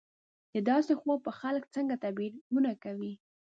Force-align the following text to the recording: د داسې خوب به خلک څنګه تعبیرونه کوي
د 0.53 0.55
داسې 0.69 0.93
خوب 0.99 1.19
به 1.25 1.31
خلک 1.41 1.63
څنګه 1.75 1.95
تعبیرونه 2.03 2.71
کوي 2.83 3.13